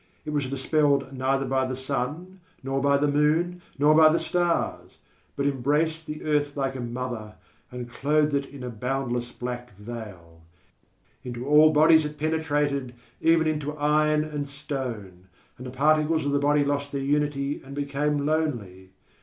It 0.25 0.31
was 0.31 0.47
dispelled 0.49 1.13
neither 1.13 1.45
by 1.45 1.63
the 1.65 1.75
sun, 1.75 2.39
nor 2.63 2.81
by 2.81 2.97
the 2.97 3.07
moon, 3.07 3.61
nor 3.77 3.93
by 3.93 4.09
the 4.09 4.17
stars, 4.19 4.97
but 5.35 5.45
embraced 5.45 6.07
the 6.07 6.23
earth 6.23 6.57
like 6.57 6.73
a 6.75 6.79
mother, 6.81 7.35
and 7.71 7.87
clothed 7.87 8.33
it 8.33 8.47
in 8.47 8.63
a 8.63 8.71
boundless 8.71 9.31
black 9.31 9.77
veil_. 9.77 10.39
_Into 11.23 11.45
all 11.45 11.71
bodies 11.71 12.03
it 12.03 12.17
penetrated, 12.17 12.95
even 13.21 13.45
into 13.45 13.77
iron 13.77 14.23
and 14.23 14.47
stone; 14.49 15.27
and 15.59 15.67
the 15.67 15.69
particles 15.69 16.25
of 16.25 16.31
the 16.31 16.39
body 16.39 16.65
lost 16.65 16.91
their 16.91 17.01
unity 17.01 17.61
and 17.63 17.75
became 17.75 18.25
lonely. 18.25 18.93